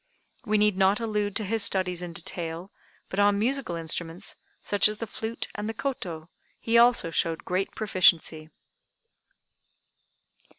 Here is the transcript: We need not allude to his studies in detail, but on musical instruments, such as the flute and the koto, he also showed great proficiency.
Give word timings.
We 0.45 0.57
need 0.57 0.77
not 0.77 0.99
allude 0.99 1.35
to 1.35 1.43
his 1.45 1.61
studies 1.63 2.01
in 2.01 2.13
detail, 2.13 2.71
but 3.07 3.19
on 3.19 3.37
musical 3.37 3.75
instruments, 3.75 4.35
such 4.63 4.87
as 4.87 4.97
the 4.97 5.05
flute 5.05 5.47
and 5.53 5.69
the 5.69 5.75
koto, 5.75 6.27
he 6.59 6.75
also 6.75 7.11
showed 7.11 7.45
great 7.45 7.75
proficiency. 7.75 8.49